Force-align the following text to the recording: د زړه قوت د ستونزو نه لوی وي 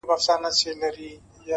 د 0.01 0.03
زړه 0.03 0.07
قوت 0.09 0.19
د 0.21 0.23
ستونزو 0.25 0.71
نه 0.81 0.89
لوی 0.95 1.11
وي 1.15 1.21